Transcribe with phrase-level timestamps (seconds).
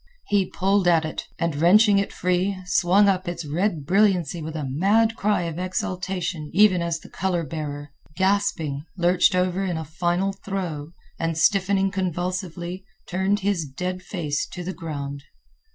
[0.29, 4.65] He pulled at it and, wrenching it free, swung up its red brilliancy with a
[4.67, 10.31] mad cry of exultation even as the color bearer, gasping, lurched over in a final
[10.33, 15.21] throe and, stiffening convulsively, turned his dead face to the ground.